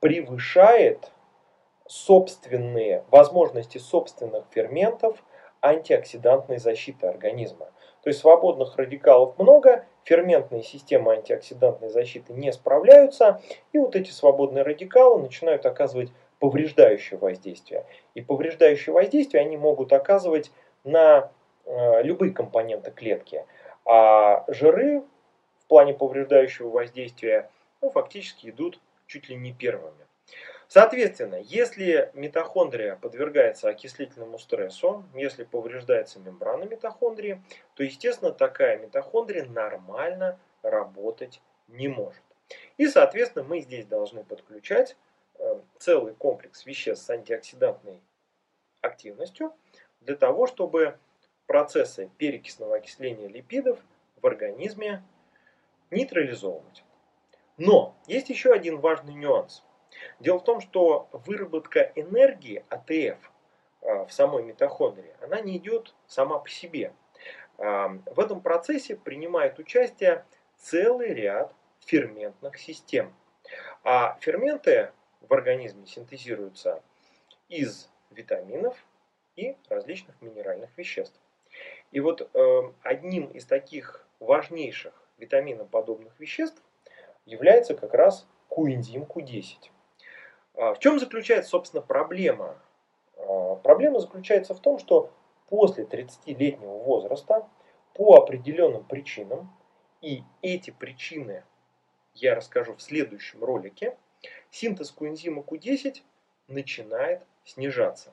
превышает 0.00 1.12
собственные 1.86 3.04
возможности 3.10 3.78
собственных 3.78 4.44
ферментов 4.50 5.22
антиоксидантной 5.62 6.58
защиты 6.58 7.06
организма. 7.06 7.66
То 8.02 8.10
есть 8.10 8.18
свободных 8.18 8.76
радикалов 8.76 9.38
много, 9.38 9.84
ферментные 10.02 10.64
системы 10.64 11.12
антиоксидантной 11.12 11.88
защиты 11.88 12.32
не 12.32 12.52
справляются, 12.52 13.40
и 13.72 13.78
вот 13.78 13.94
эти 13.94 14.10
свободные 14.10 14.64
радикалы 14.64 15.22
начинают 15.22 15.66
оказывать 15.66 16.10
повреждающее 16.40 17.16
воздействие. 17.16 17.86
И 18.14 18.22
повреждающее 18.22 18.92
воздействие 18.92 19.42
они 19.42 19.56
могут 19.56 19.92
оказывать 19.92 20.50
на 20.82 21.30
любые 21.66 22.32
компоненты 22.32 22.90
клетки. 22.90 23.44
А 23.84 24.44
жиры 24.48 25.02
в 25.60 25.66
плане 25.66 25.94
повреждающего 25.94 26.68
воздействия 26.68 27.50
ну, 27.80 27.90
фактически 27.90 28.50
идут 28.50 28.80
чуть 29.06 29.28
ли 29.28 29.36
не 29.36 29.52
первыми. 29.52 30.06
Соответственно, 30.68 31.34
если 31.34 32.10
митохондрия 32.14 32.96
подвергается 32.96 33.68
окислительному 33.68 34.38
стрессу, 34.38 35.04
если 35.14 35.44
повреждается 35.44 36.18
мембрана 36.18 36.64
митохондрии, 36.64 37.42
то, 37.74 37.82
естественно, 37.82 38.32
такая 38.32 38.78
митохондрия 38.78 39.44
нормально 39.44 40.38
работать 40.62 41.42
не 41.68 41.88
может. 41.88 42.22
И, 42.78 42.86
соответственно, 42.86 43.44
мы 43.44 43.60
здесь 43.60 43.84
должны 43.84 44.24
подключать 44.24 44.96
э, 45.38 45.60
целый 45.78 46.14
комплекс 46.14 46.64
веществ 46.64 47.04
с 47.04 47.10
антиоксидантной 47.10 48.00
активностью 48.80 49.52
для 50.00 50.16
того, 50.16 50.46
чтобы 50.46 50.98
процессы 51.46 52.10
перекисного 52.18 52.76
окисления 52.76 53.28
липидов 53.28 53.78
в 54.20 54.26
организме 54.26 55.02
нейтрализовывать. 55.90 56.84
Но 57.58 57.94
есть 58.06 58.30
еще 58.30 58.52
один 58.52 58.78
важный 58.80 59.14
нюанс. 59.14 59.62
Дело 60.20 60.38
в 60.38 60.44
том, 60.44 60.60
что 60.60 61.08
выработка 61.12 61.92
энергии 61.94 62.64
АТФ 62.70 63.30
а, 63.82 64.04
в 64.06 64.12
самой 64.12 64.42
митохондрии, 64.42 65.14
она 65.20 65.40
не 65.40 65.58
идет 65.58 65.94
сама 66.06 66.38
по 66.38 66.48
себе. 66.48 66.92
А, 67.58 67.88
в 68.06 68.18
этом 68.18 68.40
процессе 68.40 68.96
принимает 68.96 69.58
участие 69.58 70.24
целый 70.56 71.12
ряд 71.12 71.54
ферментных 71.80 72.58
систем. 72.58 73.14
А 73.84 74.16
ферменты 74.20 74.92
в 75.20 75.32
организме 75.32 75.86
синтезируются 75.86 76.82
из 77.48 77.90
витаминов 78.10 78.76
и 79.36 79.56
различных 79.68 80.20
минеральных 80.22 80.76
веществ. 80.76 81.18
И 81.92 82.00
вот 82.00 82.28
э, 82.34 82.62
одним 82.82 83.26
из 83.26 83.44
таких 83.44 84.06
важнейших 84.18 84.94
витаминоподобных 85.18 86.18
веществ 86.18 86.62
является 87.26 87.74
как 87.74 87.94
раз 87.94 88.26
коэнзим 88.48 89.04
Q10. 89.04 89.70
А 90.54 90.74
в 90.74 90.78
чем 90.80 90.98
заключается, 90.98 91.50
собственно, 91.50 91.82
проблема 91.82 92.58
А, 93.16 93.56
проблема 93.56 94.00
заключается 94.00 94.54
в 94.54 94.60
том, 94.60 94.78
что 94.78 95.10
после 95.48 95.84
30-летнего 95.84 96.78
возраста 96.78 97.48
по 97.94 98.16
определенным 98.16 98.84
причинам, 98.84 99.54
и 100.00 100.22
эти 100.40 100.70
причины 100.70 101.44
я 102.14 102.34
расскажу 102.34 102.74
в 102.74 102.82
следующем 102.82 103.44
ролике, 103.44 103.96
синтез 104.50 104.90
коэнзима 104.90 105.42
Q10 105.42 106.02
начинает 106.48 107.22
снижаться. 107.44 108.12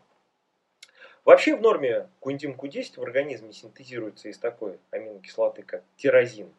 Вообще 1.30 1.56
в 1.56 1.62
норме 1.62 2.10
коэнзим 2.22 2.54
Q10 2.54 3.00
в 3.00 3.04
организме 3.04 3.54
синтезируется 3.54 4.30
из 4.30 4.40
такой 4.40 4.80
аминокислоты, 4.90 5.62
как 5.62 5.84
тирозин 5.96 6.52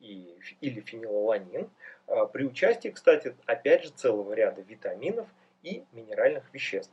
и, 0.00 0.38
или 0.60 0.82
фенилаланин, 0.82 1.70
а, 2.06 2.26
при 2.26 2.44
участии, 2.44 2.90
кстати, 2.90 3.34
опять 3.46 3.84
же 3.84 3.88
целого 3.88 4.34
ряда 4.34 4.60
витаминов 4.60 5.26
и 5.62 5.82
минеральных 5.92 6.52
веществ. 6.52 6.92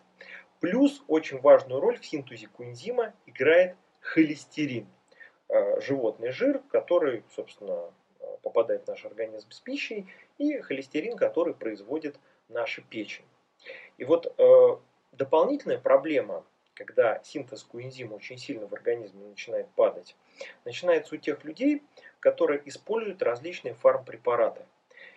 Плюс 0.62 1.04
очень 1.10 1.42
важную 1.42 1.82
роль 1.82 2.00
в 2.00 2.06
синтезе 2.06 2.48
коэнзима 2.48 3.14
играет 3.26 3.76
холестерин, 4.00 4.88
а, 5.50 5.82
животный 5.82 6.32
жир, 6.32 6.60
который, 6.70 7.26
собственно, 7.36 7.92
попадает 8.44 8.86
в 8.86 8.88
наш 8.88 9.04
организм 9.04 9.52
с 9.52 9.60
пищей, 9.60 10.08
и 10.38 10.60
холестерин, 10.62 11.18
который 11.18 11.54
производит 11.54 12.18
наша 12.48 12.82
печень. 12.82 13.26
И 13.98 14.06
вот 14.06 14.34
э, 14.38 14.78
дополнительная 15.12 15.80
проблема, 15.80 16.46
когда 16.76 17.22
синтез 17.24 17.64
коэнзима 17.64 18.16
очень 18.16 18.38
сильно 18.38 18.68
в 18.68 18.74
организме 18.74 19.26
начинает 19.26 19.68
падать, 19.70 20.16
начинается 20.66 21.16
у 21.16 21.18
тех 21.18 21.44
людей, 21.44 21.82
которые 22.20 22.62
используют 22.66 23.24
различные 23.24 23.74
фармпрепараты. 23.74 24.62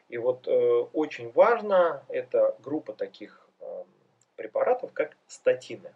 И 0.09 0.17
вот 0.17 0.47
э, 0.49 0.51
очень 0.93 1.31
важно, 1.33 2.03
это 2.09 2.57
группа 2.61 2.95
таких 2.95 3.47
э, 3.61 3.85
препаратов, 4.37 4.93
как 4.93 5.17
статины. 5.27 5.93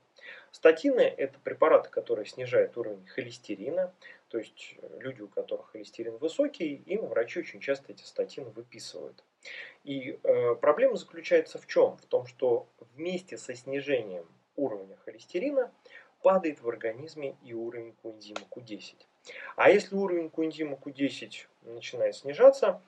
Статины– 0.50 1.00
это 1.16 1.38
препараты, 1.38 1.88
которые 1.88 2.26
снижают 2.26 2.76
уровень 2.76 3.06
холестерина, 3.06 3.94
то 4.28 4.38
есть 4.38 4.76
э, 4.82 4.98
люди, 5.00 5.22
у 5.22 5.28
которых 5.28 5.70
холестерин 5.70 6.18
высокий, 6.18 6.74
им 6.86 7.06
врачи 7.06 7.40
очень 7.40 7.60
часто 7.60 7.92
эти 7.92 8.02
статины 8.02 8.50
выписывают. 8.50 9.24
И 9.84 10.18
э, 10.22 10.54
проблема 10.56 10.96
заключается 10.96 11.58
в 11.58 11.66
чем? 11.66 11.96
В 11.96 12.06
том, 12.06 12.26
что 12.26 12.66
вместе 12.94 13.38
со 13.38 13.54
снижением 13.54 14.26
уровня 14.56 14.96
холестерина 15.04 15.72
падает 16.22 16.60
в 16.60 16.68
организме 16.68 17.36
и 17.42 17.52
уровень 17.52 17.94
коэнзима 18.02 18.46
Q10. 18.50 18.94
А 19.56 19.70
если 19.70 19.94
уровень 19.94 20.30
коэнзима 20.30 20.76
Q10 20.76 21.46
начинает 21.62 22.16
снижаться, 22.16 22.80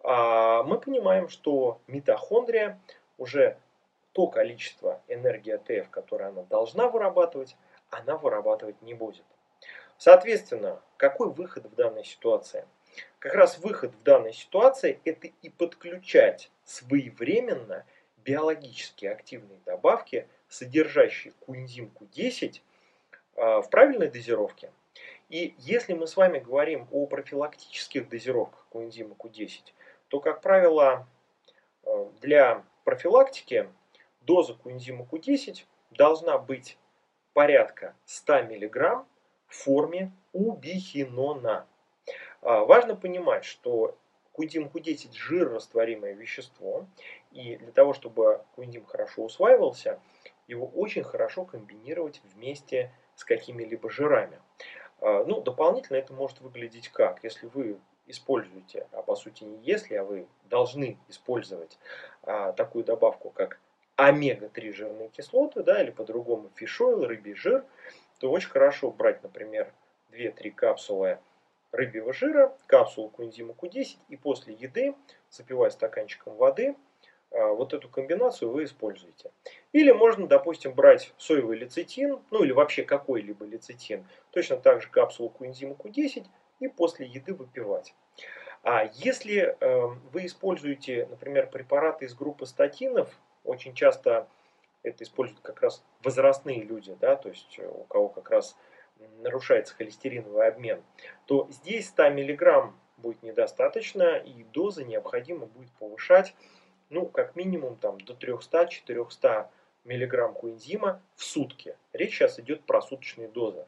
э, 0.00 0.62
мы 0.64 0.80
понимаем, 0.80 1.28
что 1.28 1.80
митохондрия 1.86 2.80
уже 3.18 3.56
то 4.12 4.26
количество 4.26 5.00
энергии 5.08 5.52
АТФ, 5.52 5.88
которое 5.90 6.28
она 6.28 6.42
должна 6.42 6.88
вырабатывать, 6.88 7.56
она 7.90 8.16
вырабатывать 8.16 8.80
не 8.82 8.94
будет. 8.94 9.24
Соответственно, 9.96 10.80
какой 10.96 11.30
выход 11.30 11.66
в 11.66 11.74
данной 11.74 12.04
ситуации? 12.04 12.66
Как 13.18 13.34
раз 13.34 13.58
выход 13.58 13.92
в 13.94 14.02
данной 14.02 14.32
ситуации– 14.32 15.00
это 15.04 15.28
и 15.40 15.48
подключать 15.48 16.50
своевременно 16.64 17.86
биологически 18.24 19.06
активные 19.06 19.60
добавки, 19.64 20.28
содержащие 20.52 21.32
коэнзим 21.46 21.90
Q10, 21.98 22.60
а, 23.36 23.62
в 23.62 23.70
правильной 23.70 24.08
дозировке. 24.08 24.70
И 25.28 25.54
если 25.58 25.94
мы 25.94 26.06
с 26.06 26.16
вами 26.16 26.38
говорим 26.38 26.86
о 26.90 27.06
профилактических 27.06 28.08
дозировках 28.08 28.66
коэнзима 28.70 29.16
Q10, 29.18 29.72
то, 30.08 30.20
как 30.20 30.42
правило, 30.42 31.06
а, 31.84 32.12
для 32.20 32.64
профилактики 32.84 33.68
доза 34.20 34.54
коэнзима 34.54 35.06
Q10 35.10 35.64
должна 35.90 36.36
быть 36.36 36.76
порядка 37.32 37.96
100 38.04 38.42
мг 38.42 39.06
в 39.46 39.54
форме 39.54 40.12
убихинона. 40.34 41.66
А, 42.42 42.64
важно 42.64 42.94
понимать, 42.94 43.44
что 43.44 43.96
кундим 44.32 44.66
Q10 44.66 45.12
жирорастворимое 45.14 46.12
вещество, 46.14 46.86
и 47.30 47.56
для 47.56 47.72
того, 47.72 47.94
чтобы 47.94 48.42
кундим 48.54 48.84
хорошо 48.84 49.24
усваивался, 49.24 50.00
его 50.52 50.66
очень 50.66 51.02
хорошо 51.02 51.44
комбинировать 51.44 52.20
вместе 52.34 52.92
с 53.14 53.24
какими-либо 53.24 53.90
жирами. 53.90 54.40
А, 55.00 55.24
ну, 55.24 55.40
дополнительно 55.40 55.96
это 55.96 56.12
может 56.12 56.40
выглядеть 56.40 56.88
как? 56.88 57.22
Если 57.24 57.46
вы 57.46 57.78
используете, 58.06 58.86
а 58.92 59.02
по 59.02 59.16
сути 59.16 59.44
не 59.44 59.58
если, 59.62 59.94
а 59.94 60.04
вы 60.04 60.26
должны 60.44 60.98
использовать 61.08 61.78
а, 62.22 62.52
такую 62.52 62.84
добавку, 62.84 63.30
как 63.30 63.58
омега-3 63.96 64.72
жирные 64.72 65.08
кислоты, 65.08 65.62
да, 65.62 65.82
или 65.82 65.90
по-другому 65.90 66.50
фишойл, 66.54 67.04
рыбий 67.06 67.34
жир, 67.34 67.64
то 68.18 68.30
очень 68.30 68.48
хорошо 68.48 68.90
брать, 68.90 69.22
например, 69.22 69.72
2-3 70.12 70.50
капсулы 70.50 71.18
рыбьего 71.70 72.12
жира, 72.12 72.54
капсулу 72.66 73.08
коэнзима 73.08 73.54
Q10 73.54 73.98
и 74.08 74.16
после 74.16 74.54
еды, 74.54 74.94
запивая 75.30 75.70
стаканчиком 75.70 76.36
воды, 76.36 76.76
вот 77.32 77.72
эту 77.72 77.88
комбинацию 77.88 78.50
вы 78.50 78.64
используете. 78.64 79.30
Или 79.72 79.92
можно, 79.92 80.26
допустим, 80.26 80.72
брать 80.72 81.12
соевый 81.16 81.56
лецитин, 81.56 82.20
ну 82.30 82.44
или 82.44 82.52
вообще 82.52 82.82
какой-либо 82.82 83.44
лецитин, 83.44 84.06
точно 84.30 84.56
так 84.56 84.82
же 84.82 84.88
капсулу 84.88 85.30
коэнзима 85.30 85.74
Q10 85.74 86.26
и 86.60 86.68
после 86.68 87.06
еды 87.06 87.34
выпивать. 87.34 87.94
А 88.62 88.84
если 88.94 89.56
э, 89.58 89.86
вы 90.12 90.26
используете, 90.26 91.06
например, 91.10 91.48
препараты 91.50 92.04
из 92.04 92.14
группы 92.14 92.46
статинов, 92.46 93.10
очень 93.44 93.74
часто 93.74 94.28
это 94.84 95.02
используют 95.02 95.40
как 95.40 95.60
раз 95.62 95.84
возрастные 96.02 96.62
люди, 96.62 96.96
да, 97.00 97.16
то 97.16 97.28
есть 97.28 97.58
э, 97.58 97.66
у 97.66 97.84
кого 97.84 98.08
как 98.08 98.30
раз 98.30 98.56
нарушается 99.18 99.74
холестериновый 99.74 100.46
обмен, 100.46 100.80
то 101.26 101.48
здесь 101.50 101.88
100 101.88 102.10
мг 102.10 102.72
будет 102.98 103.22
недостаточно, 103.24 104.16
и 104.16 104.44
дозы 104.44 104.84
необходимо 104.84 105.46
будет 105.46 105.72
повышать, 105.72 106.34
ну, 106.92 107.06
как 107.06 107.34
минимум 107.36 107.76
там, 107.76 107.98
до 108.00 108.12
300-400 108.12 109.48
миллиграмм 109.84 110.34
коэнзима 110.34 111.02
в 111.16 111.24
сутки. 111.24 111.76
Речь 111.92 112.14
сейчас 112.14 112.38
идет 112.38 112.62
про 112.64 112.80
суточные 112.82 113.28
дозы. 113.28 113.66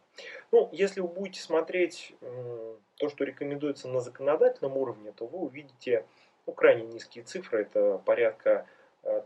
Ну, 0.53 0.69
если 0.73 1.01
вы 1.01 1.09
будете 1.09 1.41
смотреть 1.41 2.15
то, 2.21 3.09
что 3.09 3.25
рекомендуется 3.25 3.89
на 3.89 4.01
законодательном 4.01 4.77
уровне, 4.77 5.13
то 5.13 5.27
вы 5.27 5.39
увидите 5.39 6.07
ну, 6.47 6.53
крайне 6.53 6.85
низкие 6.85 7.25
цифры, 7.25 7.63
это 7.63 7.99
порядка 8.05 8.67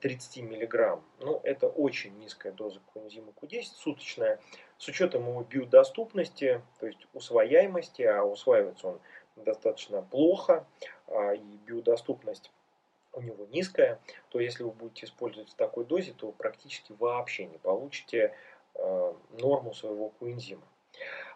30 0.00 0.42
мг. 0.44 1.00
Ну, 1.20 1.40
это 1.42 1.68
очень 1.68 2.16
низкая 2.18 2.52
доза 2.52 2.80
коэнзима 2.94 3.32
Q10 3.40 3.64
суточная, 3.76 4.40
с 4.78 4.88
учетом 4.88 5.28
его 5.28 5.42
биодоступности, 5.42 6.62
то 6.80 6.86
есть 6.86 7.06
усвояемости, 7.12 8.02
а 8.02 8.24
усваивается 8.24 8.88
он 8.88 9.00
достаточно 9.36 10.02
плохо, 10.02 10.64
а, 11.06 11.34
и 11.34 11.56
биодоступность 11.66 12.50
у 13.18 13.22
него 13.22 13.46
низкая, 13.46 14.00
то 14.30 14.40
если 14.40 14.62
вы 14.62 14.70
будете 14.70 15.06
использовать 15.06 15.50
в 15.50 15.54
такой 15.54 15.84
дозе, 15.84 16.12
то 16.12 16.32
практически 16.32 16.94
вообще 16.98 17.46
не 17.46 17.58
получите 17.58 18.34
а, 18.74 19.14
норму 19.32 19.74
своего 19.74 20.10
коэнзима. 20.10 20.66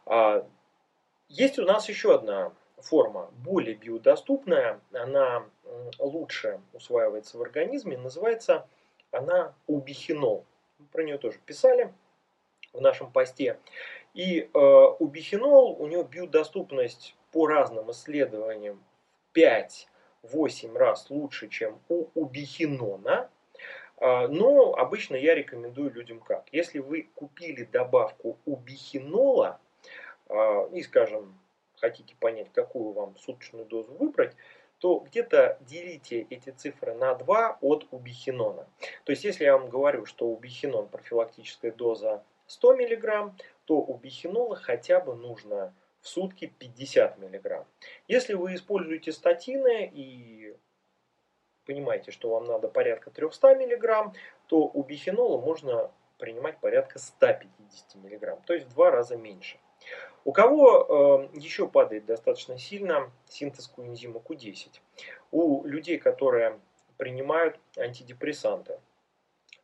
А, 0.07 0.47
есть 1.29 1.59
у 1.59 1.65
нас 1.65 1.89
еще 1.89 2.15
одна 2.15 2.53
форма 2.79 3.31
более 3.45 3.75
биодоступная, 3.75 4.81
она 4.93 5.45
лучше 5.99 6.61
усваивается 6.73 7.39
в 7.39 7.43
организме, 7.43 7.97
называется 7.97 8.67
она 9.11 9.55
убихинол. 9.67 10.45
Про 10.91 11.05
нее 11.05 11.19
тоже 11.19 11.39
писали 11.45 11.93
в 12.73 12.81
нашем 12.81 13.13
посте. 13.13 13.59
И 14.15 14.41
э, 14.41 14.59
убихинол, 14.59 15.77
у 15.79 15.87
него 15.87 16.03
биодоступность 16.03 17.15
по 17.31 17.47
разным 17.47 17.91
исследованиям 17.91 18.83
5-8 20.23 20.77
раз 20.77 21.11
лучше, 21.11 21.49
чем 21.49 21.81
у 21.89 22.07
убихинона. 22.15 23.31
Э, 23.99 24.27
но 24.29 24.75
обычно 24.75 25.17
я 25.17 25.35
рекомендую 25.35 25.93
людям 25.93 26.21
как. 26.21 26.47
Если 26.53 26.79
вы 26.79 27.09
купили 27.15 27.65
добавку 27.65 28.39
убихинола, 28.45 29.61
э, 30.29 30.69
и, 30.73 30.83
скажем, 30.83 31.39
хотите 31.81 32.15
понять, 32.17 32.53
какую 32.53 32.93
вам 32.93 33.17
суточную 33.19 33.67
дозу 33.67 33.93
выбрать, 33.95 34.35
то 34.79 34.99
где-то 34.99 35.59
делите 35.61 36.27
эти 36.29 36.51
цифры 36.51 36.95
на 36.95 37.15
2 37.15 37.59
от 37.61 37.87
убихинона. 37.93 38.67
То 39.05 39.13
есть, 39.13 39.25
если 39.25 39.45
я 39.45 39.57
вам 39.57 39.69
говорю, 39.69 40.07
что 40.07 40.27
убихинон 40.27 40.89
профилактическая 40.89 41.71
доза 41.71 42.25
100 42.49 42.77
мг, 42.77 43.33
то 43.65 43.77
у 43.77 43.97
бихинола 43.97 44.57
хотя 44.57 44.99
бы 44.99 45.15
нужно 45.15 45.73
в 46.03 46.09
сутки 46.09 46.53
50 46.59 47.19
мг. 47.19 47.67
Если 48.09 48.35
вы 48.35 48.55
используете 48.55 49.13
статины 49.13 49.91
и 49.93 50.57
понимаете, 51.65 52.11
что 52.11 52.31
вам 52.31 52.45
надо 52.45 52.69
порядка 52.69 53.11
300 53.11 53.55
мг, 53.55 54.13
то 54.49 54.59
у 54.59 54.83
бихинола 54.83 55.41
можно 55.41 55.91
принимать 56.19 56.59
порядка 56.59 56.99
150 56.99 57.95
мг, 57.95 58.43
то 58.47 58.55
есть 58.55 58.67
в 58.67 58.71
два 58.71 58.91
раза 58.91 59.17
меньше. 59.17 59.59
У 60.25 60.33
кого 60.33 61.29
э, 61.35 61.39
еще 61.39 61.67
падает 61.67 62.07
достаточно 62.07 62.57
сильно 62.59 63.11
синтез 63.29 63.67
коэнзима 63.67 64.21
Q10? 64.21 64.81
У 65.33 65.65
людей, 65.67 65.99
которые 65.99 66.61
принимают 66.97 67.59
антидепрессанты. 67.77 68.79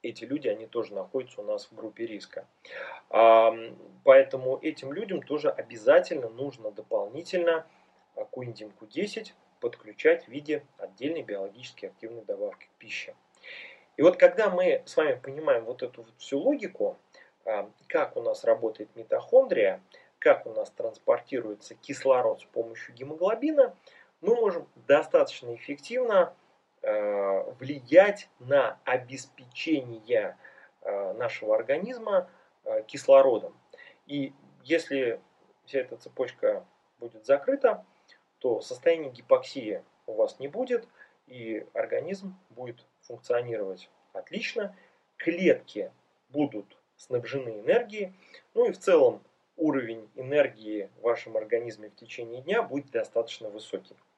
Эти 0.02 0.24
люди, 0.24 0.48
они 0.48 0.66
тоже 0.66 0.94
находятся 0.94 1.40
у 1.40 1.44
нас 1.44 1.66
в 1.66 1.74
группе 1.74 2.06
риска. 2.06 2.46
Поэтому 3.08 4.58
этим 4.62 4.92
людям 4.92 5.22
тоже 5.22 5.50
обязательно 5.50 6.28
нужно 6.28 6.70
дополнительно 6.70 7.66
коэнзим 8.32 8.72
Q10 8.80 9.32
подключать 9.60 10.24
в 10.24 10.28
виде 10.28 10.64
отдельной 10.78 11.22
биологически 11.22 11.86
активной 11.86 12.22
добавки 12.24 12.66
к 12.66 12.78
пище. 12.78 13.14
И 13.96 14.02
вот 14.02 14.16
когда 14.16 14.48
мы 14.50 14.82
с 14.86 14.96
вами 14.96 15.14
понимаем 15.14 15.64
вот 15.64 15.82
эту 15.82 16.02
вот 16.02 16.14
всю 16.18 16.38
логику, 16.38 16.96
как 17.88 18.16
у 18.16 18.22
нас 18.22 18.44
работает 18.44 18.94
митохондрия, 18.94 19.80
как 20.20 20.46
у 20.46 20.50
нас 20.52 20.70
транспортируется 20.70 21.74
кислород 21.74 22.40
с 22.40 22.44
помощью 22.44 22.94
гемоглобина, 22.94 23.74
мы 24.20 24.36
можем 24.36 24.68
достаточно 24.86 25.54
эффективно 25.54 26.34
влиять 27.58 28.28
на 28.38 28.78
обеспечение 28.84 30.36
э, 30.82 31.12
нашего 31.14 31.54
организма 31.56 32.30
э, 32.64 32.82
кислородом. 32.86 33.56
И 34.06 34.32
если 34.62 35.20
вся 35.64 35.80
эта 35.80 35.96
цепочка 35.96 36.64
будет 36.98 37.26
закрыта, 37.26 37.84
то 38.38 38.60
состояние 38.60 39.10
гипоксии 39.10 39.82
у 40.06 40.14
вас 40.14 40.38
не 40.38 40.48
будет, 40.48 40.88
и 41.26 41.66
организм 41.74 42.38
будет 42.50 42.86
функционировать 43.02 43.90
отлично, 44.12 44.74
клетки 45.16 45.92
будут 46.30 46.78
снабжены 46.96 47.60
энергией, 47.60 48.14
ну 48.54 48.66
и 48.66 48.72
в 48.72 48.78
целом 48.78 49.22
уровень 49.56 50.08
энергии 50.14 50.90
в 50.98 51.02
вашем 51.02 51.36
организме 51.36 51.90
в 51.90 51.96
течение 51.96 52.42
дня 52.42 52.62
будет 52.62 52.90
достаточно 52.90 53.50
высокий. 53.50 53.96